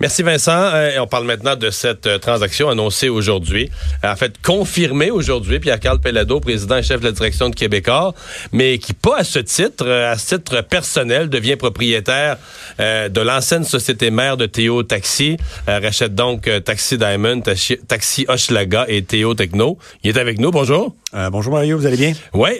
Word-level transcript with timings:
Merci 0.00 0.24
Vincent. 0.24 0.50
Euh, 0.52 0.98
on 1.00 1.06
parle 1.06 1.24
maintenant 1.24 1.54
de 1.54 1.70
cette 1.70 2.06
euh, 2.06 2.18
transaction 2.18 2.68
annoncée 2.68 3.08
aujourd'hui. 3.08 3.70
Euh, 4.04 4.12
en 4.12 4.16
fait, 4.16 4.34
confirmée 4.42 5.12
aujourd'hui, 5.12 5.60
Pierre-Carl 5.60 6.00
Pellado, 6.00 6.40
président 6.40 6.76
et 6.76 6.82
chef 6.82 7.00
de 7.00 7.06
la 7.06 7.12
direction 7.12 7.48
de 7.48 7.54
Québécois, 7.54 8.12
mais 8.52 8.78
qui, 8.78 8.92
pas 8.92 9.18
à 9.18 9.24
ce 9.24 9.38
titre, 9.38 9.88
à 9.88 10.18
ce 10.18 10.34
titre 10.34 10.62
personnel, 10.62 11.28
devient 11.28 11.56
propriétaire 11.56 12.38
de 12.78 13.20
l'ancienne 13.20 13.64
société 13.64 14.10
mère 14.10 14.36
de 14.36 14.46
Théo 14.46 14.82
Taxi. 14.82 15.36
rachète 15.66 16.14
donc 16.14 16.50
Taxi 16.64 16.98
Diamond, 16.98 17.42
Taxi 17.86 18.26
Hochelaga 18.28 18.86
et 18.88 19.02
Théo 19.02 19.34
Techno. 19.34 19.78
Il 20.02 20.16
est 20.16 20.20
avec 20.20 20.38
nous. 20.38 20.50
Bonjour. 20.50 20.94
Bonjour 21.30 21.52
Mario, 21.52 21.78
vous 21.78 21.86
allez 21.86 21.96
bien? 21.96 22.12
Oui. 22.32 22.50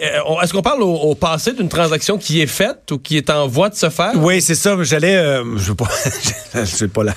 Est-ce 0.41 0.53
qu'on 0.53 0.61
parle 0.61 0.81
au, 0.83 1.15
passé 1.15 1.53
d'une 1.53 1.69
transaction 1.69 2.17
qui 2.17 2.41
est 2.41 2.47
faite 2.47 2.91
ou 2.91 2.97
qui 2.97 3.17
est 3.17 3.29
en 3.29 3.47
voie 3.47 3.69
de 3.69 3.75
se 3.75 3.89
faire? 3.89 4.13
Oui, 4.15 4.41
c'est 4.41 4.55
ça. 4.55 4.75
J'allais... 4.81 5.41
je 5.57 5.69
veux 5.69 5.75
pas... 5.75 5.89
je 6.53 6.75
veux 6.77 6.87
pas 6.87 7.03
la 7.03 7.13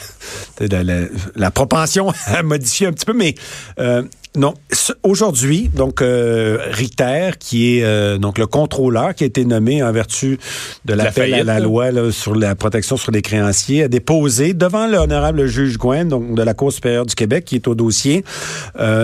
la, 1.34 1.50
propension 1.50 2.12
à 2.26 2.42
modifier 2.42 2.86
un 2.86 2.92
petit 2.92 3.06
peu, 3.06 3.12
mais 3.12 3.34
euh, 3.78 4.02
non. 4.38 4.54
Aujourd'hui, 5.02 5.70
donc 5.74 6.00
euh, 6.00 6.58
Ritter, 6.70 7.30
qui 7.38 7.78
est 7.78 7.84
euh, 7.84 8.18
donc 8.18 8.38
le 8.38 8.46
contrôleur 8.46 9.14
qui 9.14 9.24
a 9.24 9.26
été 9.26 9.44
nommé 9.44 9.82
en 9.82 9.92
vertu 9.92 10.38
de 10.84 10.94
l'appel 10.94 11.34
à 11.34 11.42
la 11.42 11.60
loi 11.60 11.90
sur 12.12 12.34
la 12.34 12.54
protection 12.54 12.96
sur 12.96 13.12
les 13.12 13.22
créanciers, 13.22 13.84
a 13.84 13.88
déposé 13.88 14.54
devant 14.54 14.86
l'honorable 14.86 15.46
juge 15.46 15.76
Gouin, 15.76 16.04
donc 16.04 16.34
de 16.34 16.42
la 16.42 16.54
Cour 16.54 16.72
supérieure 16.72 17.06
du 17.06 17.14
Québec, 17.14 17.44
qui 17.44 17.56
est 17.56 17.68
au 17.68 17.74
dossier, 17.74 18.24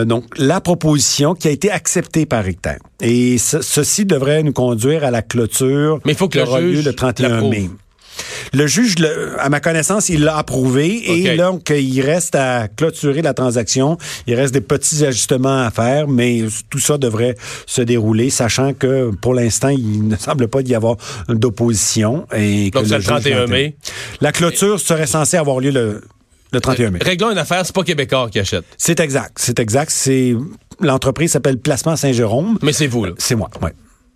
donc 0.06 0.24
la 0.38 0.60
proposition 0.60 1.34
qui 1.34 1.48
a 1.48 1.50
été 1.50 1.70
acceptée 1.70 2.26
par 2.26 2.44
Richter. 2.44 2.76
Et 3.00 3.38
ceci 3.38 4.04
devrait 4.04 4.42
nous 4.42 4.52
conduire 4.52 5.04
à 5.04 5.10
la 5.10 5.22
clôture. 5.22 6.00
Mais 6.04 6.12
il 6.12 6.18
faut 6.18 6.28
que 6.28 6.38
le 6.38 6.72
juge 6.72 6.84
le 6.84 6.92
31 6.92 7.48
mai. 7.48 7.68
Le 8.52 8.66
juge, 8.66 8.94
à 9.38 9.48
ma 9.48 9.60
connaissance, 9.60 10.08
il 10.08 10.24
l'a 10.24 10.36
approuvé 10.36 11.02
et 11.10 11.36
donc 11.36 11.70
il 11.70 12.00
reste 12.00 12.34
à 12.34 12.68
clôturer 12.68 13.22
la 13.22 13.34
transaction. 13.34 13.98
Il 14.26 14.34
reste 14.34 14.54
des 14.54 14.60
petits 14.60 15.04
ajustements 15.04 15.64
à 15.64 15.70
faire, 15.70 16.08
mais 16.08 16.44
tout 16.70 16.78
ça 16.78 16.98
devrait 16.98 17.36
se 17.66 17.82
dérouler, 17.82 18.30
sachant 18.30 18.72
que 18.72 19.10
pour 19.20 19.34
l'instant, 19.34 19.68
il 19.68 20.08
ne 20.08 20.16
semble 20.16 20.48
pas 20.48 20.60
y 20.60 20.74
avoir 20.74 20.96
d'opposition. 21.28 22.26
Et 22.34 22.70
donc 22.70 22.86
c'est 22.86 22.98
le 22.98 23.04
31 23.04 23.46
mai. 23.46 23.76
La 24.20 24.32
clôture 24.32 24.80
serait 24.80 25.06
censée 25.06 25.36
avoir 25.36 25.60
lieu 25.60 25.70
le, 25.70 26.02
le 26.52 26.60
31 26.60 26.90
mai. 26.90 26.98
Réglons 27.02 27.30
une 27.30 27.38
affaire, 27.38 27.64
c'est 27.66 27.74
pas 27.74 27.82
Québécois 27.82 28.28
qui 28.30 28.38
achète. 28.38 28.64
C'est 28.78 29.00
exact, 29.00 29.32
c'est 29.36 29.58
exact. 29.58 29.90
C'est 29.90 30.34
l'entreprise 30.80 31.32
s'appelle 31.32 31.58
Placement 31.58 31.96
Saint-Jérôme. 31.96 32.58
Mais 32.62 32.72
c'est 32.72 32.86
vous, 32.86 33.04
là. 33.04 33.12
C'est 33.18 33.34
moi, 33.34 33.50
oui. 33.62 33.70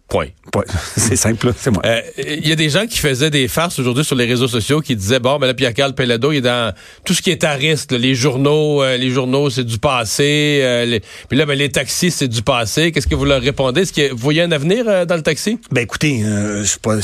Point. 0.09 0.29
C'est 0.97 1.17
simple, 1.17 1.53
c'est 1.57 1.71
moi. 1.71 1.83
Il 2.17 2.25
euh, 2.25 2.37
y 2.43 2.53
a 2.53 2.57
des 2.57 2.71
gens 2.71 2.87
qui 2.87 2.99
faisaient 2.99 3.29
des 3.29 3.47
farces 3.47 3.79
aujourd'hui 3.79 4.05
sur 4.05 4.17
les 4.17 4.25
réseaux 4.25 4.49
sociaux 4.49 4.81
qui 4.81 4.97
disaient 4.97 5.21
bon, 5.21 5.39
ben 5.39 5.47
là, 5.47 5.53
Pierre-Carl 5.53 5.95
Pelado, 5.95 6.33
il 6.33 6.39
est 6.39 6.41
dans 6.41 6.73
tout 7.05 7.13
ce 7.13 7.21
qui 7.21 7.31
est 7.31 7.45
à 7.45 7.53
risque. 7.53 7.93
les 7.93 8.15
journaux, 8.15 8.83
euh, 8.83 8.97
les 8.97 9.11
journaux, 9.11 9.51
c'est 9.51 9.65
du 9.65 9.79
passé. 9.79 10.61
Euh, 10.63 10.99
puis 11.29 11.37
là, 11.37 11.45
ben, 11.45 11.59
les 11.59 11.69
taxis, 11.69 12.11
c'est 12.11 12.29
du 12.29 12.41
passé. 12.41 12.91
Qu'est-ce 12.91 13.07
que 13.07 13.15
vous 13.15 13.27
leur 13.27 13.43
répondez? 13.43 13.83
Est-ce 13.83 13.93
que 13.93 14.11
vous 14.11 14.17
voyez 14.19 14.41
un 14.41 14.53
avenir 14.53 15.07
dans 15.07 15.17
le 15.17 15.23
taxi? 15.23 15.59
Ben 15.71 15.83
écoutez, 15.83 16.23
je 16.23 16.65
sais 16.65 16.79
pas. 16.81 16.97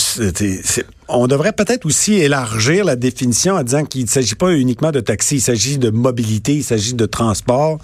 On 1.09 1.27
devrait 1.27 1.53
peut-être 1.53 1.87
aussi 1.87 2.15
élargir 2.15 2.85
la 2.85 2.97
définition 2.97 3.55
en 3.55 3.63
disant 3.63 3.85
qu'il 3.85 4.03
ne 4.03 4.09
s'agit 4.09 4.35
pas 4.35 4.53
uniquement 4.53 4.91
de 4.91 5.01
taxi, 5.01 5.37
il 5.37 5.41
s'agit 5.41 5.79
de 5.79 5.91
mobilité, 5.91 6.55
il 6.55 6.65
s'agit 6.65 6.95
de 6.95 7.07
transport. 7.07 7.79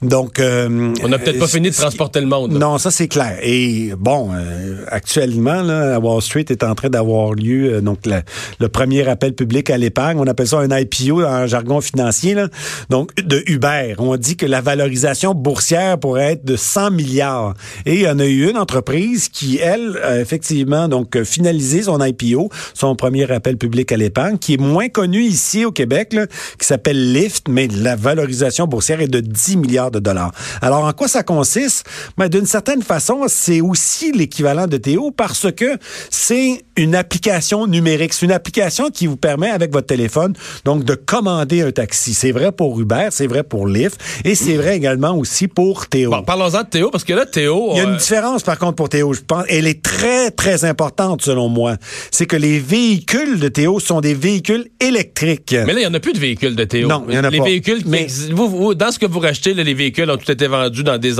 Donc, 0.00 0.40
on 0.40 1.08
n'a 1.08 1.18
peut-être 1.18 1.38
pas 1.38 1.48
fini 1.48 1.70
de 1.70 1.74
transporter 1.74 2.20
le 2.20 2.26
monde. 2.26 2.52
Non, 2.52 2.78
ça 2.78 2.90
c'est 2.90 3.08
clair. 3.08 3.38
Et 3.42 3.92
bon, 3.98 4.30
actuellement 4.88 5.62
là, 5.62 5.98
Wall 5.98 6.22
Street 6.22 6.44
est 6.48 6.62
en 6.62 6.74
train 6.74 6.88
d'avoir 6.88 7.32
lieu 7.34 7.74
euh, 7.74 7.80
donc 7.80 8.00
le 8.06 8.68
premier 8.68 9.06
appel 9.08 9.34
public 9.34 9.70
à 9.70 9.78
l'épargne. 9.78 10.18
On 10.18 10.26
appelle 10.26 10.46
ça 10.46 10.58
un 10.58 10.76
IPO 10.76 11.24
en 11.24 11.46
jargon 11.46 11.80
financier. 11.80 12.34
Là. 12.34 12.48
Donc 12.90 13.14
de 13.16 13.42
Uber. 13.46 13.94
On 13.98 14.16
dit 14.16 14.36
que 14.36 14.46
la 14.46 14.60
valorisation 14.60 15.34
boursière 15.34 15.98
pourrait 15.98 16.32
être 16.32 16.44
de 16.44 16.56
100 16.56 16.90
milliards. 16.92 17.54
Et 17.86 17.94
il 17.94 18.00
y 18.00 18.08
en 18.08 18.18
a 18.18 18.26
eu 18.26 18.48
une 18.48 18.56
entreprise 18.56 19.28
qui, 19.28 19.58
elle, 19.58 19.98
a 20.02 20.20
effectivement 20.20 20.88
donc 20.88 21.22
finalisé 21.24 21.82
son 21.82 22.02
IPO, 22.02 22.50
son 22.74 22.96
premier 22.96 23.30
appel 23.30 23.56
public 23.56 23.92
à 23.92 23.96
l'épargne, 23.96 24.38
qui 24.38 24.54
est 24.54 24.60
moins 24.60 24.88
connu 24.88 25.22
ici 25.22 25.64
au 25.64 25.72
Québec, 25.72 26.12
là, 26.12 26.26
qui 26.58 26.66
s'appelle 26.66 27.12
Lyft, 27.12 27.48
mais 27.48 27.68
la 27.68 27.96
valorisation 27.96 28.66
boursière 28.66 29.00
est 29.00 29.08
de 29.08 29.20
10 29.20 29.56
milliards 29.56 29.90
de 29.90 29.98
dollars. 29.98 30.32
Alors 30.60 30.84
en 30.84 30.92
quoi 30.92 31.08
ça 31.08 31.22
consiste? 31.22 31.86
Ben, 32.16 32.28
D'une 32.28 32.46
certaine 32.46 32.82
façon, 32.82 33.24
c'est 33.28 33.60
aussi 33.60 34.12
l'équivalent 34.12 34.66
de 34.66 34.76
Théo 34.76 35.10
parce 35.10 35.50
que 35.52 35.78
c'est 36.10 36.64
une 36.76 36.94
application 36.94 37.66
numérique. 37.66 38.12
C'est 38.12 38.26
une 38.26 38.32
application 38.32 38.90
qui 38.90 39.06
vous 39.06 39.16
permet, 39.16 39.50
avec 39.50 39.72
votre 39.72 39.86
téléphone, 39.86 40.34
donc 40.64 40.84
de 40.84 40.94
commander 40.94 41.62
un 41.62 41.72
taxi. 41.72 42.14
C'est 42.14 42.32
vrai 42.32 42.52
pour 42.52 42.80
Uber, 42.80 43.08
c'est 43.10 43.26
vrai 43.26 43.42
pour 43.42 43.66
Lyft, 43.66 44.00
et 44.24 44.34
c'est 44.34 44.56
vrai 44.56 44.76
également 44.76 45.16
aussi 45.16 45.48
pour 45.48 45.86
Théo. 45.86 46.10
Bon, 46.10 46.22
parlons-en 46.22 46.62
de 46.62 46.68
Théo, 46.68 46.90
parce 46.90 47.04
que 47.04 47.12
là, 47.12 47.26
Théo... 47.26 47.70
Il 47.72 47.78
y 47.78 47.80
a 47.80 47.84
une 47.84 47.90
euh, 47.90 47.96
différence, 47.96 48.42
par 48.42 48.58
contre, 48.58 48.74
pour 48.74 48.88
Théo, 48.88 49.12
je 49.12 49.20
pense. 49.20 49.44
Elle 49.48 49.66
est 49.66 49.82
très, 49.82 50.30
très 50.30 50.64
importante, 50.64 51.22
selon 51.22 51.48
moi. 51.48 51.76
C'est 52.10 52.26
que 52.26 52.36
les 52.42 52.58
véhicules 52.58 53.38
de 53.38 53.46
Théo 53.46 53.78
sont 53.78 54.00
des 54.00 54.14
véhicules 54.14 54.66
électriques. 54.80 55.54
Mais 55.64 55.72
là, 55.72 55.80
il 55.80 55.82
n'y 55.82 55.86
en 55.86 55.94
a 55.94 56.00
plus 56.00 56.12
de 56.12 56.18
véhicules 56.18 56.56
de 56.56 56.64
Théo. 56.64 56.88
Non, 56.88 57.04
il 57.06 57.12
n'y 57.12 57.18
en 57.18 57.24
a 57.24 57.30
les 57.30 57.38
pas. 57.38 57.44
Véhicules 57.44 57.82
mais... 57.86 58.08
Vous, 58.32 58.74
dans 58.74 58.90
ce 58.90 58.98
que 58.98 59.06
vous 59.06 59.20
rachetez, 59.20 59.54
les 59.54 59.74
véhicules 59.74 60.10
ont 60.10 60.16
tout 60.16 60.30
été 60.30 60.48
vendus 60.48 60.82
dans 60.82 60.98
des. 60.98 61.12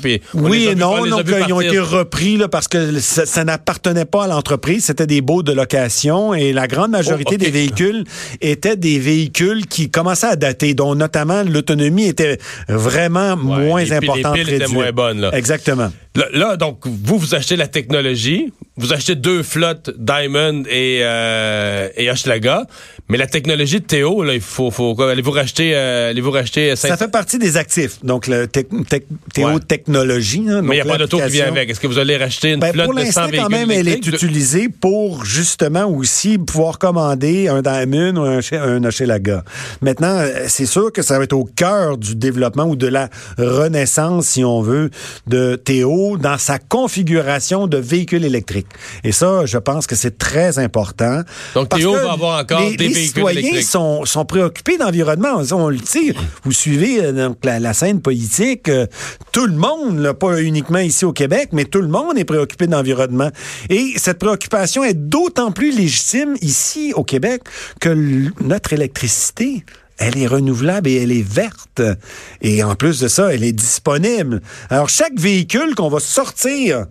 Puis 0.00 0.20
oui 0.34 0.68
et 0.70 0.74
non, 0.76 1.04
donc, 1.06 1.24
ils 1.46 1.52
ont 1.52 1.60
été 1.60 1.78
repris 1.80 2.36
là, 2.36 2.46
parce 2.48 2.68
que 2.68 3.00
ça, 3.00 3.26
ça 3.26 3.42
n'appartenait 3.42 4.04
pas 4.04 4.24
à 4.24 4.26
l'entreprise, 4.28 4.84
c'était 4.84 5.06
des 5.06 5.22
baux 5.22 5.42
de 5.42 5.52
location 5.52 6.34
et 6.34 6.52
la 6.52 6.68
grande 6.68 6.92
majorité 6.92 7.34
oh, 7.34 7.42
des 7.44 7.50
véhicules 7.50 8.04
étaient 8.40 8.76
des 8.76 8.98
véhicules 8.98 9.66
qui 9.66 9.90
commençaient 9.90 10.28
à 10.28 10.36
dater, 10.36 10.74
dont 10.74 10.94
notamment 10.94 11.42
l'autonomie 11.42 12.06
était 12.06 12.38
vraiment 12.68 13.36
moins 13.36 13.90
importante. 13.90 14.36
Les 14.36 14.44
piles 14.44 14.54
étaient 14.54 14.68
moins 14.68 14.92
bonnes. 14.92 15.20
Là. 15.20 15.30
Exactement. 15.34 15.90
Là, 16.16 16.56
donc, 16.56 16.80
vous, 16.86 17.18
vous 17.18 17.34
achetez 17.36 17.54
la 17.54 17.68
technologie, 17.68 18.52
vous 18.76 18.92
achetez 18.92 19.14
deux 19.14 19.44
flottes 19.44 19.90
Diamond 19.96 20.64
et, 20.68 21.00
euh, 21.02 21.88
et 21.96 22.10
Hochelaga, 22.10 22.66
mais 23.08 23.16
la 23.16 23.28
technologie 23.28 23.78
de 23.78 23.84
Théo, 23.84 24.24
là, 24.24 24.34
il 24.34 24.40
faut, 24.40 24.72
faut 24.72 24.96
quoi? 24.96 25.12
Allez-vous 25.12 25.30
racheter, 25.30 25.72
euh, 25.74 26.10
allez-vous 26.10 26.32
racheter 26.32 26.74
Ça 26.74 26.96
fait 26.96 27.10
partie 27.10 27.38
des 27.38 27.56
actifs. 27.56 28.04
Donc, 28.04 28.26
le 28.26 28.48
Théo 28.48 29.60
Technologie. 29.60 30.44
Hein, 30.48 30.62
mais 30.62 30.78
il 30.78 30.82
n'y 30.82 30.88
a 30.88 30.92
pas 30.92 30.98
d'auto 30.98 31.20
qui 31.20 31.30
vient 31.30 31.46
avec. 31.46 31.70
Est-ce 31.70 31.78
que 31.78 31.86
vous 31.86 31.98
allez 31.98 32.16
racheter 32.16 32.52
une 32.52 32.60
ben, 32.60 32.72
flotte 32.72 32.96
de 32.96 33.04
100 33.04 33.20
véhicules 33.26 33.40
quand 33.42 33.48
même, 33.48 33.70
elle 33.70 33.88
est 33.88 34.04
utilisée 34.04 34.68
pour, 34.68 35.24
justement, 35.24 35.84
aussi 35.84 36.38
pouvoir 36.38 36.78
commander 36.80 37.46
un 37.46 37.62
Diamond 37.62 38.16
ou 38.16 38.24
un, 38.24 38.40
un 38.52 38.84
Hochelaga. 38.84 39.44
Maintenant, 39.80 40.18
euh, 40.18 40.46
c'est 40.48 40.66
sûr 40.66 40.92
que 40.92 41.02
ça 41.02 41.18
va 41.18 41.24
être 41.24 41.34
au 41.34 41.44
cœur 41.44 41.98
du 41.98 42.16
développement 42.16 42.64
ou 42.64 42.74
de 42.74 42.88
la 42.88 43.10
renaissance, 43.38 44.26
si 44.26 44.44
on 44.44 44.60
veut, 44.60 44.90
de 45.28 45.54
Théo 45.54 46.09
dans 46.16 46.38
sa 46.38 46.58
configuration 46.58 47.66
de 47.66 47.76
véhicule 47.76 48.24
électrique. 48.24 48.66
Et 49.04 49.12
ça, 49.12 49.46
je 49.46 49.58
pense 49.58 49.86
que 49.86 49.96
c'est 49.96 50.18
très 50.18 50.58
important. 50.58 51.22
Donc, 51.54 51.68
Théo 51.68 51.92
va 51.92 52.12
avoir 52.12 52.40
encore 52.40 52.60
des 52.70 52.76
véhicules 52.76 53.06
citoyens. 53.06 53.62
Sont, 53.62 54.04
sont 54.04 54.24
préoccupés 54.24 54.78
d'environnement. 54.78 55.42
On, 55.52 55.68
le 55.68 55.76
dit. 55.76 56.12
Vous 56.44 56.52
suivez 56.52 57.04
euh, 57.04 57.28
donc, 57.28 57.38
la, 57.44 57.72
scène 57.72 58.00
politique. 58.00 58.68
Euh, 58.68 58.86
tout 59.32 59.46
le 59.46 59.54
monde, 59.54 60.12
pas 60.12 60.40
uniquement 60.40 60.78
ici 60.78 61.04
au 61.04 61.12
Québec, 61.12 61.50
mais 61.52 61.64
tout 61.64 61.80
le 61.80 61.88
monde 61.88 62.18
est 62.18 62.24
préoccupé 62.24 62.66
d'environnement. 62.66 63.30
Et 63.68 63.94
cette 63.96 64.18
préoccupation 64.18 64.84
est 64.84 64.94
d'autant 64.94 65.52
plus 65.52 65.76
légitime 65.76 66.36
ici 66.40 66.92
au 66.94 67.04
Québec 67.04 67.42
que 67.80 67.94
notre 68.42 68.72
électricité 68.72 69.64
elle 70.00 70.18
est 70.18 70.26
renouvelable 70.26 70.88
et 70.88 70.96
elle 70.96 71.12
est 71.12 71.26
verte. 71.26 71.82
Et 72.40 72.64
en 72.64 72.74
plus 72.74 72.98
de 73.00 73.06
ça, 73.06 73.32
elle 73.32 73.44
est 73.44 73.52
disponible. 73.52 74.40
Alors, 74.70 74.88
chaque 74.88 75.18
véhicule 75.18 75.74
qu'on 75.74 75.90
va 75.90 76.00
sortir 76.00 76.86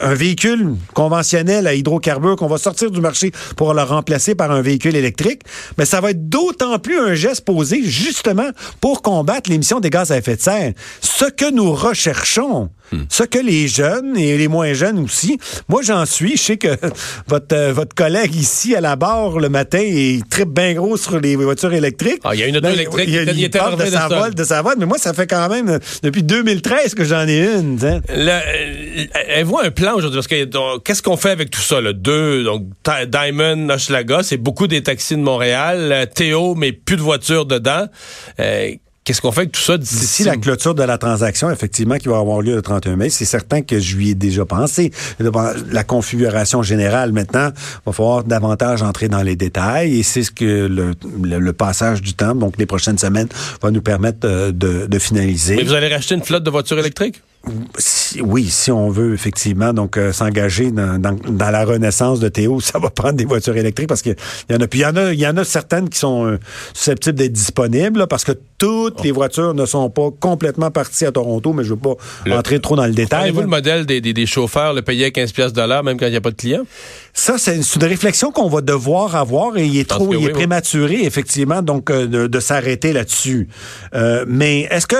un 0.00 0.14
véhicule 0.14 0.74
conventionnel 0.94 1.66
à 1.66 1.74
hydrocarbures 1.74 2.36
qu'on 2.36 2.46
va 2.46 2.58
sortir 2.58 2.90
du 2.90 3.00
marché 3.00 3.32
pour 3.56 3.74
le 3.74 3.82
remplacer 3.82 4.34
par 4.34 4.50
un 4.50 4.62
véhicule 4.62 4.96
électrique, 4.96 5.42
mais 5.78 5.84
ça 5.84 6.00
va 6.00 6.10
être 6.10 6.28
d'autant 6.28 6.78
plus 6.78 6.98
un 6.98 7.14
geste 7.14 7.44
posé 7.44 7.82
justement 7.82 8.48
pour 8.80 9.02
combattre 9.02 9.50
l'émission 9.50 9.80
des 9.80 9.90
gaz 9.90 10.10
à 10.10 10.18
effet 10.18 10.36
de 10.36 10.40
serre. 10.40 10.72
Ce 11.00 11.26
que 11.26 11.50
nous 11.50 11.72
recherchons, 11.72 12.70
hmm. 12.92 13.02
ce 13.08 13.22
que 13.22 13.38
les 13.38 13.68
jeunes 13.68 14.16
et 14.16 14.36
les 14.36 14.48
moins 14.48 14.72
jeunes 14.72 14.98
aussi, 14.98 15.38
moi 15.68 15.82
j'en 15.82 16.06
suis, 16.06 16.36
je 16.36 16.42
sais 16.42 16.56
que 16.56 16.76
votre, 17.28 17.54
euh, 17.54 17.72
votre 17.72 17.94
collègue 17.94 18.34
ici 18.34 18.74
à 18.74 18.80
la 18.80 18.96
barre 18.96 19.38
le 19.38 19.48
matin, 19.48 19.80
il 19.80 20.24
tripe 20.24 20.50
bien 20.50 20.74
gros 20.74 20.96
sur 20.96 21.20
les 21.20 21.36
voitures 21.36 21.74
électriques. 21.74 22.20
Ah, 22.24 22.34
il 22.34 22.40
y 22.40 22.42
a 22.42 22.46
une 22.46 22.56
auto 22.56 22.66
ben, 22.66 22.74
électrique, 22.74 23.08
il, 23.08 23.28
il, 23.28 23.40
il 23.40 23.50
parle 23.50 23.76
de 23.78 23.86
sa 23.86 24.08
vol, 24.08 24.34
de 24.34 24.44
sa 24.44 24.62
vol, 24.62 24.74
mais 24.78 24.86
moi 24.86 24.98
ça 24.98 25.12
fait 25.12 25.26
quand 25.26 25.48
même 25.48 25.78
depuis 26.02 26.22
2013 26.22 26.94
que 26.94 27.04
j'en 27.04 27.26
ai 27.28 27.44
une. 27.44 27.78
Le, 28.08 28.40
elle 29.28 29.44
voit 29.44 29.64
un 29.64 29.70
plan 29.70 29.83
aujourd'hui 29.92 30.18
parce 30.18 30.28
que 30.28 30.78
qu'est-ce 30.78 31.02
qu'on 31.02 31.16
fait 31.16 31.30
avec 31.30 31.50
tout 31.50 31.60
ça 31.60 31.80
là? 31.80 31.92
Deux, 31.92 32.44
donc 32.44 32.64
Diamond, 33.08 33.68
Hochelaga, 33.68 34.22
c'est 34.22 34.36
beaucoup 34.36 34.66
des 34.66 34.82
taxis 34.82 35.16
de 35.16 35.20
Montréal, 35.20 35.90
euh, 35.92 36.06
Théo, 36.06 36.54
mais 36.54 36.72
plus 36.72 36.96
de 36.96 37.02
voitures 37.02 37.46
dedans. 37.46 37.86
Euh, 38.40 38.70
Qu'est-ce 39.04 39.20
qu'on 39.20 39.32
fait 39.32 39.42
avec 39.42 39.52
tout 39.52 39.60
ça 39.60 39.76
d'ici? 39.76 40.24
La 40.24 40.36
clôture 40.36 40.74
de 40.74 40.82
la 40.82 40.96
transaction, 40.96 41.50
effectivement, 41.50 41.96
qui 41.96 42.08
va 42.08 42.16
avoir 42.16 42.40
lieu 42.40 42.54
le 42.54 42.62
31 42.62 42.96
mai? 42.96 43.10
C'est 43.10 43.26
certain 43.26 43.60
que 43.60 43.78
je 43.78 43.96
lui 43.96 44.08
ai 44.08 44.14
déjà 44.14 44.46
pensé. 44.46 44.92
La 45.18 45.84
configuration 45.84 46.62
générale, 46.62 47.12
maintenant, 47.12 47.50
va 47.84 47.92
falloir 47.92 48.24
davantage 48.24 48.80
entrer 48.80 49.08
dans 49.08 49.22
les 49.22 49.36
détails 49.36 49.98
et 49.98 50.02
c'est 50.02 50.22
ce 50.22 50.30
que 50.30 50.66
le, 50.66 50.94
le, 51.22 51.52
passage 51.52 52.00
du 52.00 52.14
temps, 52.14 52.34
donc 52.34 52.54
les 52.56 52.64
prochaines 52.64 52.96
semaines, 52.96 53.28
va 53.60 53.70
nous 53.70 53.82
permettre 53.82 54.20
euh, 54.24 54.52
de, 54.52 54.86
de 54.86 54.98
finaliser. 54.98 55.56
Mais 55.56 55.64
vous 55.64 55.74
allez 55.74 55.88
racheter 55.88 56.14
une 56.14 56.22
flotte 56.22 56.42
de 56.42 56.50
voitures 56.50 56.78
électriques? 56.78 57.20
Oui, 58.20 58.48
si 58.48 58.70
on 58.70 58.88
veut 58.90 59.14
effectivement 59.14 59.72
donc 59.72 59.96
euh, 59.96 60.12
s'engager 60.12 60.70
dans, 60.70 61.00
dans, 61.00 61.50
la 61.50 61.64
renaissance 61.64 62.20
de 62.20 62.28
Théo, 62.28 62.60
ça 62.60 62.78
va 62.78 62.90
prendre 62.90 63.14
des 63.14 63.24
voitures 63.24 63.56
électriques 63.56 63.88
parce 63.88 64.02
qu'il 64.02 64.16
y 64.50 64.54
en 64.54 64.60
a. 64.60 64.66
Puis 64.66 64.80
il 64.80 64.82
y 64.82 64.86
en 64.86 64.96
a, 64.96 65.12
il 65.12 65.20
y 65.20 65.26
en 65.26 65.36
a 65.36 65.44
certaines 65.44 65.88
qui 65.88 65.98
sont 65.98 66.26
euh, 66.26 66.38
susceptibles 66.72 67.18
d'être 67.18 67.32
disponibles 67.32 68.06
parce 68.06 68.24
que 68.24 68.32
toutes 68.58 69.02
les 69.02 69.12
voitures 69.12 69.54
ne 69.54 69.66
sont 69.66 69.90
pas 69.90 70.10
complètement 70.18 70.70
parties 70.70 71.04
à 71.04 71.12
Toronto, 71.12 71.52
mais 71.52 71.64
je 71.64 71.74
veux 71.74 71.80
pas 71.80 71.96
entrer 72.30 72.60
trop 72.60 72.76
dans 72.76 72.86
le 72.86 72.92
détail. 72.92 73.24
Avez-vous 73.24 73.42
le 73.42 73.46
modèle 73.46 73.84
des, 73.84 74.00
des, 74.00 74.26
chauffeurs 74.26 74.72
le 74.72 74.82
payer 74.82 75.06
à 75.06 75.10
15 75.10 75.32
pièces 75.32 75.52
même 75.54 75.98
quand 75.98 76.06
il 76.06 76.10
n'y 76.10 76.16
a 76.16 76.20
pas 76.20 76.30
de 76.30 76.36
clients? 76.36 76.64
Ça, 77.12 77.36
c'est 77.36 77.56
une, 77.56 77.84
réflexion 77.84 78.30
qu'on 78.30 78.48
va 78.48 78.60
devoir 78.60 79.16
avoir 79.16 79.56
et 79.58 79.66
il 79.66 79.78
est 79.78 79.88
trop, 79.88 80.14
il 80.14 80.24
est 80.24 80.30
prématuré 80.30 81.04
effectivement 81.04 81.62
donc 81.62 81.90
euh, 81.90 82.06
de, 82.06 82.26
de 82.26 82.40
s'arrêter 82.40 82.92
là-dessus. 82.92 83.48
mais 84.26 84.62
est-ce 84.70 84.86
que 84.86 84.96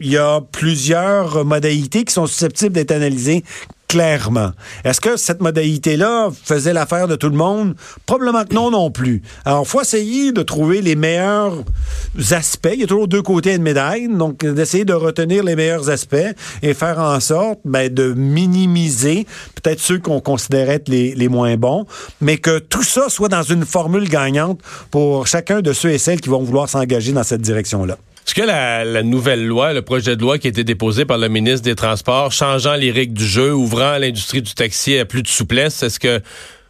il 0.00 0.10
y 0.10 0.16
a 0.16 0.40
plusieurs 0.40 1.44
modalités 1.44 2.04
qui 2.04 2.12
sont 2.12 2.26
susceptibles 2.26 2.72
d'être 2.72 2.90
analysées 2.90 3.44
clairement. 3.90 4.52
Est-ce 4.84 5.00
que 5.00 5.16
cette 5.16 5.40
modalité-là 5.40 6.28
faisait 6.44 6.72
l'affaire 6.72 7.08
de 7.08 7.16
tout 7.16 7.28
le 7.28 7.36
monde? 7.36 7.74
Probablement 8.06 8.44
que 8.44 8.54
non 8.54 8.70
non 8.70 8.92
plus. 8.92 9.20
Alors, 9.44 9.66
faut 9.66 9.80
essayer 9.80 10.30
de 10.30 10.42
trouver 10.42 10.80
les 10.80 10.94
meilleurs 10.94 11.64
aspects. 12.30 12.70
Il 12.72 12.78
y 12.78 12.84
a 12.84 12.86
toujours 12.86 13.08
deux 13.08 13.20
côtés 13.20 13.58
de 13.58 13.62
médaille, 13.64 14.06
donc 14.06 14.46
d'essayer 14.46 14.84
de 14.84 14.92
retenir 14.92 15.42
les 15.42 15.56
meilleurs 15.56 15.90
aspects 15.90 16.16
et 16.62 16.72
faire 16.72 17.00
en 17.00 17.18
sorte 17.18 17.58
ben, 17.64 17.92
de 17.92 18.12
minimiser 18.12 19.26
peut-être 19.60 19.80
ceux 19.80 19.98
qu'on 19.98 20.20
considérait 20.20 20.74
être 20.74 20.88
les, 20.88 21.16
les 21.16 21.28
moins 21.28 21.56
bons, 21.56 21.84
mais 22.20 22.38
que 22.38 22.60
tout 22.60 22.84
ça 22.84 23.08
soit 23.08 23.28
dans 23.28 23.42
une 23.42 23.64
formule 23.64 24.08
gagnante 24.08 24.60
pour 24.92 25.26
chacun 25.26 25.62
de 25.62 25.72
ceux 25.72 25.90
et 25.90 25.98
celles 25.98 26.20
qui 26.20 26.28
vont 26.28 26.44
vouloir 26.44 26.68
s'engager 26.68 27.10
dans 27.10 27.24
cette 27.24 27.42
direction-là. 27.42 27.98
Est-ce 28.26 28.34
que 28.34 28.42
la, 28.42 29.02
nouvelle 29.02 29.46
loi, 29.46 29.72
le 29.72 29.82
projet 29.82 30.16
de 30.16 30.22
loi 30.22 30.38
qui 30.38 30.46
a 30.46 30.50
été 30.50 30.64
déposé 30.64 31.04
par 31.04 31.18
le 31.18 31.28
ministre 31.28 31.62
des 31.62 31.74
Transports, 31.74 32.32
changeant 32.32 32.74
les 32.74 32.90
règles 32.90 33.14
du 33.14 33.26
jeu, 33.26 33.52
ouvrant 33.52 33.98
l'industrie 33.98 34.42
du 34.42 34.54
taxi 34.54 34.96
à 34.98 35.04
plus 35.04 35.22
de 35.22 35.28
souplesse, 35.28 35.82
est-ce 35.82 35.98
que 35.98 36.20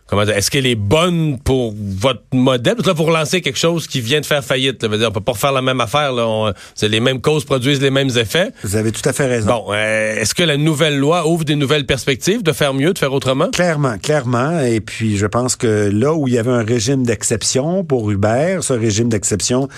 comment 0.07 0.23
est-ce 0.23 0.51
qu'elle 0.51 0.67
est 0.67 0.75
bonne 0.75 1.39
pour 1.39 1.75
votre 1.77 2.23
modèle? 2.33 2.75
Parce 2.75 2.85
que 2.85 2.91
là, 2.91 2.95
pour 2.95 3.11
lancer 3.11 3.41
quelque 3.41 3.59
chose 3.59 3.87
qui 3.87 4.01
vient 4.01 4.21
de 4.21 4.27
faire 4.27 4.45
faillite, 4.45 4.83
là, 4.83 4.89
veut 4.89 4.99
dire, 4.99 5.09
on 5.09 5.13
peut 5.13 5.21
pas 5.21 5.33
refaire 5.33 5.53
la 5.53 5.63
même 5.63 5.81
affaire. 5.81 6.13
Là, 6.13 6.53
les 6.83 7.01
mêmes 7.01 7.21
causes 7.21 7.45
produisent 7.45 7.81
les 7.81 7.91
mêmes 7.91 8.11
effets. 8.17 8.51
Vous 8.65 8.77
avez 8.77 8.91
tout 8.91 9.07
à 9.09 9.13
fait 9.13 9.27
raison. 9.27 9.47
Bon, 9.47 9.67
euh, 9.71 10.17
est-ce 10.17 10.35
que 10.35 10.43
la 10.43 10.57
nouvelle 10.57 10.99
loi 10.99 11.29
ouvre 11.29 11.45
des 11.45 11.57
nouvelles 11.57 11.87
perspectives 11.87 12.43
de 12.43 12.53
faire 12.53 12.75
mieux, 12.75 12.93
de 12.93 12.99
faire 12.99 13.13
autrement? 13.13 13.51
Clairement, 13.51 13.99
clairement. 13.99 14.61
Et 14.61 14.81
puis, 14.81 15.17
je 15.17 15.27
pense 15.27 15.57
que 15.57 15.91
là 15.93 16.13
où 16.15 16.27
il 16.27 16.35
y 16.35 16.39
avait 16.39 16.51
un 16.51 16.65
régime 16.65 17.05
d'exception 17.05 17.85
pour 17.85 18.11
Uber, 18.11 18.59
ce 18.63 18.73
régime 18.73 19.09
d'exception 19.09 19.69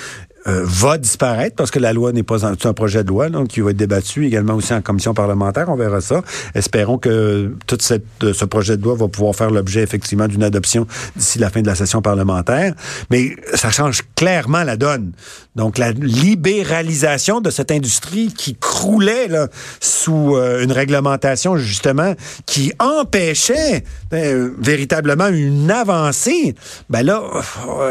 euh, 0.49 0.63
va 0.65 0.99
disparaître 0.99 1.55
parce 1.55 1.71
que 1.71 1.79
la 1.79 1.93
loi 1.93 2.11
n'est 2.11 2.25
pas 2.25 2.45
un, 2.45 2.55
un 2.65 2.73
projet 2.73 3.05
de 3.05 3.09
loi 3.09 3.29
donc 3.29 3.49
qui 3.49 3.61
va 3.61 3.71
être 3.71 3.77
débattu 3.77 4.27
également 4.27 4.55
aussi 4.55 4.75
en 4.75 4.83
commission 4.83 5.15
parlementaire. 5.15 5.69
On 5.69 5.77
verra 5.77 6.01
ça. 6.01 6.23
Espérons 6.57 6.99
que 6.99 7.55
tout 7.69 7.79
cette, 7.81 8.05
euh, 8.25 8.33
ce 8.33 8.45
projet 8.45 8.77
de 8.77 8.83
loi 8.83 8.97
va 8.97 9.07
pouvoir 9.07 9.37
faire 9.37 9.51
l'objet 9.51 9.83
effectivement 9.83 10.27
d'une 10.27 10.43
adoption 10.43 10.87
d'ici 11.15 11.39
la 11.39 11.49
fin 11.49 11.63
de 11.63 11.69
la 11.69 11.77
session 11.77 12.03
parlementaire. 12.03 12.75
Mais 13.11 13.37
ça 13.55 13.71
change 13.71 14.03
clairement 14.17 14.65
la 14.65 14.77
donne. 14.77 15.13
Donc 15.55 15.79
la 15.79 15.93
libéralisation 15.93 17.41
de 17.41 17.51
cette 17.51 17.71
industrie 17.71 18.33
qui 18.37 18.57
croulait 18.57 19.29
là, 19.29 19.47
sous 19.81 20.35
euh, 20.35 20.65
une 20.65 20.73
réglementation 20.73 21.57
justement 21.57 22.15
qui 22.47 22.73
empêchait 22.81 23.85
véritablement 24.11 25.29
une 25.29 25.71
avancée. 25.71 26.55
Ben 26.91 27.03
là, 27.03 27.23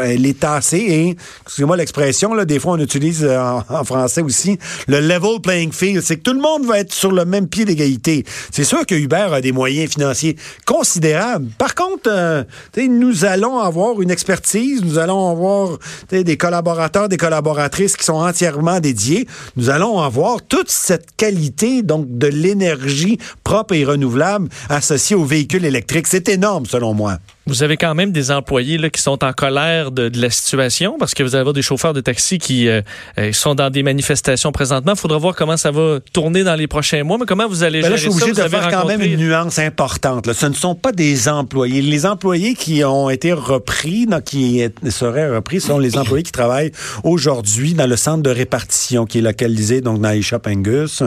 elle 0.04 0.24
est 0.26 0.40
tassée 0.40 0.76
et 0.78 1.16
excusez-moi 1.44 1.76
l'expression 1.76 2.34
des 2.44 2.58
fois 2.58 2.72
on 2.72 2.78
utilise 2.78 3.24
euh, 3.24 3.60
en, 3.68 3.84
français 3.84 4.22
aussi, 4.22 4.58
le 4.88 5.00
level 5.00 5.40
playing 5.42 5.72
field. 5.72 6.02
C'est 6.02 6.16
que 6.16 6.22
tout 6.22 6.32
le 6.32 6.40
monde 6.40 6.64
va 6.66 6.78
être 6.78 6.92
sur 6.92 7.12
le 7.12 7.24
même 7.24 7.48
pied 7.48 7.64
d'égalité. 7.64 8.24
C'est 8.50 8.64
sûr 8.64 8.86
que 8.86 8.94
Uber 8.94 9.28
a 9.32 9.40
des 9.40 9.52
moyens 9.52 9.92
financiers 9.92 10.36
considérables. 10.66 11.48
Par 11.58 11.74
contre, 11.74 12.08
euh, 12.08 12.44
nous 12.76 13.24
allons 13.24 13.58
avoir 13.58 14.00
une 14.00 14.10
expertise, 14.10 14.82
nous 14.82 14.98
allons 14.98 15.30
avoir 15.30 15.78
des 16.10 16.36
collaborateurs, 16.36 17.08
des 17.08 17.16
collaboratrices 17.16 17.96
qui 17.96 18.04
sont 18.04 18.14
entièrement 18.14 18.80
dédiés. 18.80 19.26
Nous 19.56 19.70
allons 19.70 20.00
avoir 20.00 20.42
toute 20.42 20.70
cette 20.70 21.16
qualité 21.16 21.82
donc 21.82 22.06
de 22.08 22.26
l'énergie 22.26 23.18
propre 23.44 23.74
et 23.74 23.84
renouvelable 23.84 24.48
associée 24.68 25.16
aux 25.16 25.24
véhicules 25.24 25.64
électriques. 25.64 26.06
C'est 26.06 26.28
énorme 26.28 26.66
selon 26.66 26.94
moi. 26.94 27.18
Vous 27.46 27.62
avez 27.62 27.76
quand 27.76 27.94
même 27.94 28.12
des 28.12 28.30
employés 28.30 28.78
là, 28.78 28.88
qui 28.88 29.02
sont 29.02 29.24
en 29.24 29.32
colère 29.32 29.90
de, 29.90 30.08
de, 30.08 30.20
la 30.20 30.30
situation 30.30 30.96
parce 30.98 31.12
que 31.12 31.24
vous 31.24 31.34
avez 31.34 31.52
des 31.52 31.62
chauffeurs 31.62 31.92
de 31.92 32.00
taxi 32.00 32.38
qui 32.38 32.68
euh, 32.68 32.82
euh, 33.18 33.32
sont 33.32 33.56
dans 33.56 33.68
des 33.68 33.82
manifestations 33.82 34.52
présentement. 34.52 34.92
Il 34.92 34.98
faudra 34.98 35.18
voir 35.18 35.34
comment 35.34 35.56
ça 35.56 35.72
va 35.72 35.98
tourner 36.12 36.44
dans 36.44 36.54
les 36.54 36.68
prochains 36.68 37.02
mois. 37.02 37.18
Mais 37.18 37.26
comment 37.26 37.48
vous 37.48 37.64
allez 37.64 37.82
ben 37.82 37.90
là, 37.90 37.96
gérer 37.96 38.12
je 38.12 38.16
suis 38.16 38.30
obligé 38.30 38.42
de 38.42 38.48
faire 38.48 38.68
quand 38.70 38.86
même 38.86 39.02
une 39.02 39.16
nuance 39.16 39.58
importante. 39.58 40.26
Là. 40.26 40.34
Ce 40.34 40.46
ne 40.46 40.54
sont 40.54 40.76
pas 40.76 40.92
des 40.92 41.28
employés. 41.28 41.82
Les 41.82 42.06
employés 42.06 42.54
qui 42.54 42.84
ont 42.84 43.10
été 43.10 43.32
repris, 43.32 44.06
qui 44.24 44.62
seraient 44.88 45.34
repris, 45.34 45.60
sont 45.60 45.78
les 45.78 45.98
employés 45.98 46.22
qui 46.22 46.32
travaillent 46.32 46.72
aujourd'hui 47.02 47.74
dans 47.74 47.86
le 47.86 47.96
centre 47.96 48.22
de 48.22 48.30
répartition 48.30 49.04
qui 49.04 49.18
est 49.18 49.22
localisé 49.22 49.80
donc 49.80 50.00
dans 50.00 50.10
les 50.10 50.22
Shop 50.22 50.42
Angus. 50.46 51.02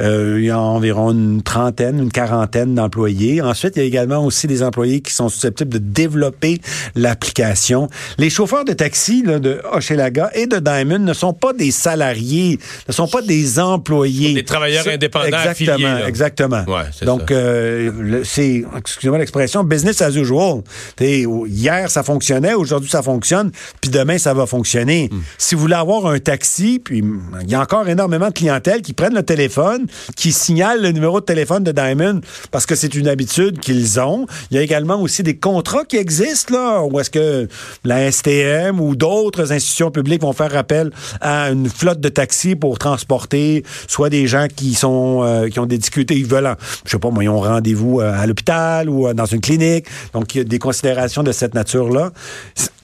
Euh, 0.00 0.36
il 0.38 0.46
y 0.46 0.50
a 0.50 0.58
environ 0.58 1.12
une 1.12 1.42
trentaine, 1.42 1.98
une 1.98 2.12
quarantaine 2.12 2.74
d'employés. 2.74 3.42
Ensuite, 3.42 3.76
il 3.76 3.80
y 3.80 3.82
a 3.82 3.86
également 3.86 4.24
aussi 4.24 4.46
des 4.46 4.62
employés 4.62 5.00
qui 5.00 5.12
sont 5.12 5.28
susceptibles 5.28 5.73
de 5.74 5.78
développer 5.78 6.60
l'application. 6.94 7.88
Les 8.18 8.30
chauffeurs 8.30 8.64
de 8.64 8.72
taxi 8.72 9.22
là, 9.22 9.38
de 9.38 9.60
Hochelaga 9.72 10.30
et 10.34 10.46
de 10.46 10.58
Diamond 10.58 11.00
ne 11.00 11.12
sont 11.12 11.32
pas 11.32 11.52
des 11.52 11.70
salariés, 11.70 12.58
ne 12.88 12.92
sont 12.92 13.08
pas 13.08 13.22
des 13.22 13.58
employés. 13.58 14.34
Des 14.34 14.44
travailleurs 14.44 14.86
indépendants 14.88 15.26
exactement, 15.26 15.74
affiliés. 15.74 16.08
Exactement. 16.08 16.64
Donc, 17.02 17.30
euh, 17.30 18.22
c'est, 18.24 18.64
excusez-moi 18.76 19.18
l'expression, 19.18 19.64
business 19.64 20.00
as 20.02 20.16
usual. 20.16 20.62
hier, 21.00 21.90
ça 21.90 22.02
fonctionnait, 22.02 22.54
aujourd'hui, 22.54 22.90
ça 22.90 23.02
fonctionne, 23.02 23.50
puis 23.80 23.90
demain, 23.90 24.18
ça 24.18 24.34
va 24.34 24.46
fonctionner. 24.46 25.08
Hmm. 25.10 25.20
Si 25.38 25.54
vous 25.54 25.62
voulez 25.62 25.74
avoir 25.74 26.06
un 26.06 26.18
taxi, 26.18 26.80
puis 26.82 27.02
il 27.42 27.50
y 27.50 27.54
a 27.54 27.60
encore 27.60 27.88
énormément 27.88 28.28
de 28.28 28.34
clientèle 28.34 28.82
qui 28.82 28.92
prennent 28.92 29.14
le 29.14 29.22
téléphone, 29.22 29.86
qui 30.16 30.32
signalent 30.32 30.80
le 30.80 30.92
numéro 30.92 31.20
de 31.20 31.24
téléphone 31.24 31.64
de 31.64 31.72
Diamond 31.72 32.20
parce 32.50 32.66
que 32.66 32.74
c'est 32.74 32.94
une 32.94 33.08
habitude 33.08 33.58
qu'ils 33.60 34.00
ont. 34.00 34.26
Il 34.50 34.56
y 34.56 34.60
a 34.60 34.62
également 34.62 35.00
aussi 35.00 35.22
des 35.22 35.36
comptes 35.36 35.63
qui 35.88 35.96
existent, 35.96 36.54
là, 36.54 36.82
ou 36.82 37.00
est-ce 37.00 37.10
que 37.10 37.48
la 37.84 38.10
STM 38.10 38.80
ou 38.80 38.94
d'autres 38.94 39.52
institutions 39.52 39.90
publiques 39.90 40.22
vont 40.22 40.32
faire 40.32 40.56
appel 40.56 40.90
à 41.20 41.50
une 41.50 41.68
flotte 41.68 42.00
de 42.00 42.08
taxis 42.08 42.54
pour 42.54 42.78
transporter 42.78 43.64
soit 43.88 44.10
des 44.10 44.26
gens 44.26 44.46
qui 44.54 44.74
sont 44.74 45.22
euh, 45.24 45.48
qui 45.48 45.58
ont 45.58 45.66
des 45.66 45.78
difficultés, 45.78 46.14
ils 46.14 46.26
veulent, 46.26 46.54
je 46.84 46.90
sais 46.90 46.98
pas, 46.98 47.10
moi, 47.10 47.24
ils 47.24 47.28
ont 47.28 47.40
rendez-vous 47.40 48.00
euh, 48.00 48.12
à 48.12 48.26
l'hôpital 48.26 48.88
ou 48.88 49.08
euh, 49.08 49.14
dans 49.14 49.26
une 49.26 49.40
clinique. 49.40 49.86
Donc, 50.12 50.34
il 50.34 50.38
y 50.38 50.40
a 50.40 50.44
des 50.44 50.58
considérations 50.58 51.22
de 51.22 51.32
cette 51.32 51.54
nature-là. 51.54 52.12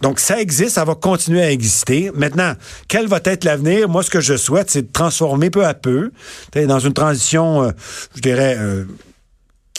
Donc, 0.00 0.18
ça 0.18 0.40
existe, 0.40 0.70
ça 0.70 0.84
va 0.84 0.94
continuer 0.94 1.42
à 1.42 1.50
exister. 1.50 2.10
Maintenant, 2.14 2.54
quel 2.88 3.06
va 3.06 3.20
être 3.24 3.44
l'avenir? 3.44 3.88
Moi, 3.88 4.02
ce 4.02 4.10
que 4.10 4.20
je 4.20 4.36
souhaite, 4.36 4.70
c'est 4.70 4.82
de 4.82 4.92
transformer 4.92 5.50
peu 5.50 5.66
à 5.66 5.74
peu, 5.74 6.10
dans 6.54 6.78
une 6.78 6.94
transition, 6.94 7.72
je 8.16 8.20
dirais, 8.20 8.56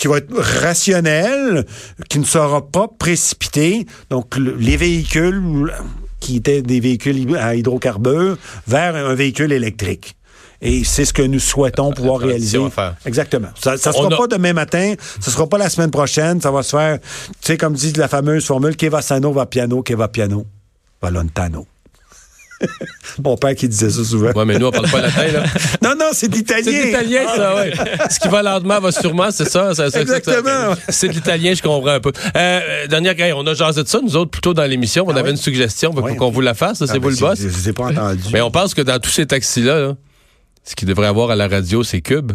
qui 0.02 0.08
va 0.08 0.18
être 0.18 0.34
rationnel, 0.36 1.64
qui 2.10 2.18
ne 2.18 2.26
sera 2.26 2.68
pas 2.68 2.88
précipité. 2.88 3.86
Donc, 4.10 4.36
les 4.36 4.76
véhicules 4.76 5.72
qui 6.20 6.38
étaient 6.38 6.64
des 6.64 6.80
véhicules 6.80 7.38
à 7.38 7.54
hydrocarbures 7.54 8.36
vers 8.68 8.96
un 8.96 9.14
véhicule 9.14 9.52
électrique. 9.52 10.16
Et 10.60 10.84
c'est 10.84 11.06
ce 11.06 11.14
que 11.14 11.22
nous 11.22 11.40
souhaitons 11.40 11.92
pouvoir 11.92 12.18
réaliser. 12.18 12.60
Exactement. 13.06 13.50
Ça 13.62 13.74
ne 13.74 13.78
sera 13.78 14.10
pas 14.10 14.26
demain 14.26 14.54
matin, 14.54 14.96
ce 15.20 15.30
ne 15.30 15.34
sera 15.34 15.48
pas 15.48 15.60
la 15.60 15.70
semaine 15.70 15.92
prochaine, 15.92 16.42
ça 16.42 16.50
va 16.50 16.64
se 16.64 16.76
faire, 16.76 17.00
tu 17.00 17.08
sais, 17.42 17.58
comme 17.58 17.74
dit 17.74 17.94
la 17.94 18.08
fameuse 18.08 18.46
formule, 18.46 18.76
qui 18.76 18.88
va 18.88 19.04
sano 19.04 19.32
va 19.32 19.46
piano, 19.46 19.84
qui 19.84 19.94
va 19.94 20.08
piano 20.08 20.48
va 21.00 21.12
lontano. 21.12 21.68
Mon 23.24 23.38
père 23.38 23.56
qui 23.56 23.68
disait 23.68 23.90
ça 23.90 24.04
souvent. 24.04 24.32
Oui, 24.36 24.44
mais 24.46 24.58
nous, 24.58 24.68
on 24.68 24.72
parle 24.72 24.90
pas 24.90 25.02
latin, 25.02 25.28
là. 25.32 25.44
non, 25.84 25.96
non, 25.98 26.10
c'est 26.14 26.34
l'italien. 26.34 26.64
C'est 26.64 26.86
l'italien, 26.86 27.28
ça, 27.36 27.56
oui. 27.56 27.72
Ce 28.10 28.20
qui 28.20 28.28
va 28.28 28.42
lentement 28.42 28.80
va 28.80 28.92
sûrement, 28.92 29.32
c'est 29.32 29.50
ça. 29.50 29.74
ça, 29.74 29.88
Exactement. 29.88 30.76
C'est 30.90 31.08
l'italien, 31.08 31.54
je 31.54 31.62
comprends 31.62 31.92
un 31.92 32.00
peu. 32.00 32.12
Euh, 32.36 32.88
dernière, 32.88 33.16
on 33.38 33.46
a 33.48 33.54
jasé 33.54 33.84
de 33.84 33.88
ça, 33.88 34.00
nous 34.02 34.16
autres, 34.16 34.32
plutôt 34.32 34.54
dans 34.54 34.66
l'émission. 34.66 35.06
On 35.08 35.16
ah 35.16 35.20
avait 35.20 35.32
une 35.32 35.38
suggestion 35.38 35.92
pour 35.92 36.08
qu'on 36.16 36.32
vous 36.32 36.42
la 36.42 36.54
fasse. 36.54 36.80
C'est 36.80 36.92
ah, 36.92 37.00
vous 37.00 37.10
le 37.10 37.16
boss. 37.16 37.40
Je 37.40 37.68
ne 37.68 37.74
pas 37.74 37.86
entendu. 37.86 38.24
Mais 38.34 38.42
on 38.42 38.52
pense 38.52 38.74
que 38.74 38.82
dans 38.82 39.00
tous 39.00 39.12
ces 39.12 39.26
taxis-là, 39.26 39.80
là, 39.80 39.96
ce 40.64 40.76
qu'il 40.76 40.88
devrait 40.88 41.08
avoir 41.08 41.32
à 41.32 41.36
la 41.36 41.48
radio, 41.48 41.84
c'est 41.84 42.02
Cube. 42.02 42.32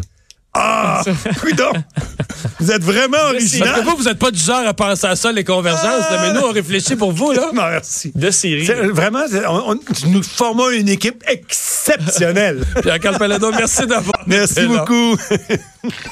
Ah! 0.53 1.03
Coudon! 1.39 1.71
Vous 2.59 2.71
êtes 2.71 2.83
vraiment 2.83 3.17
original. 3.29 3.69
Parce 3.69 3.81
que 3.81 3.89
vous, 3.89 3.97
vous 3.97 4.03
n'êtes 4.03 4.19
pas 4.19 4.31
du 4.31 4.39
genre 4.39 4.65
à 4.65 4.73
penser 4.73 5.07
à 5.07 5.15
ça, 5.15 5.31
les 5.31 5.43
convergences, 5.43 6.05
mais 6.21 6.33
nous, 6.33 6.41
on 6.41 6.51
réfléchit 6.51 6.95
pour 6.95 7.11
vous, 7.11 7.31
là. 7.31 7.49
Merci. 7.53 8.11
De 8.15 8.31
série. 8.31 8.65
Vraiment, 8.65 9.25
nous 10.07 10.23
formons 10.23 10.69
une 10.69 10.89
équipe 10.89 11.23
exceptionnelle. 11.27 12.65
Pierre 12.81 12.99
Calpalado, 12.99 13.51
merci 13.51 13.85
d'avoir. 13.87 14.23
Merci 14.25 14.65
beaucoup. 14.67 15.17